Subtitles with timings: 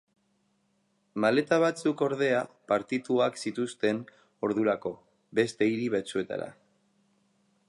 [1.25, 2.41] Maleta batzuk ordea
[2.73, 4.03] partituak zituzten
[4.51, 4.97] ordurako
[5.43, 6.55] beste hiri batzuetara.